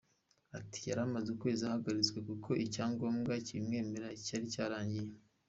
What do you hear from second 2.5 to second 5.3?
icyangombwa kibimwemerera cyari cyararangiye.